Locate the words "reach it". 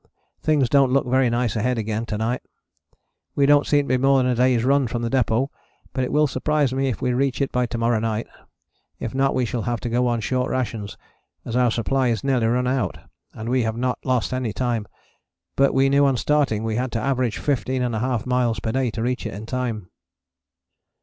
7.13-7.51, 19.03-19.35